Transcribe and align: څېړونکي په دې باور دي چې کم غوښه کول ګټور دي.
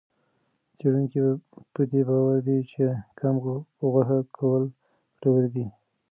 څېړونکي 0.77 1.17
په 1.73 1.81
دې 1.91 2.01
باور 2.09 2.37
دي 2.47 2.57
چې 2.71 2.83
کم 3.19 3.35
غوښه 3.89 4.17
کول 4.37 4.63
ګټور 5.13 5.43
دي. 5.53 5.65